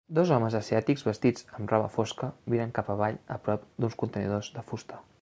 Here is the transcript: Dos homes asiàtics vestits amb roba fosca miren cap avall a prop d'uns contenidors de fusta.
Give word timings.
Dos 0.17 0.29
homes 0.35 0.55
asiàtics 0.59 1.05
vestits 1.07 1.45
amb 1.59 1.73
roba 1.75 1.91
fosca 1.97 2.31
miren 2.55 2.75
cap 2.81 2.93
avall 2.97 3.23
a 3.37 3.41
prop 3.49 3.71
d'uns 3.83 4.03
contenidors 4.05 4.55
de 4.59 4.69
fusta. 4.73 5.03